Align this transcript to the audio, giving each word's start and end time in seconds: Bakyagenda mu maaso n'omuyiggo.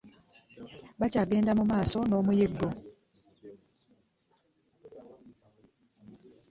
Bakyagenda 0.99 1.51
mu 1.59 1.63
maaso 1.71 1.97
n'omuyiggo. 2.05 2.67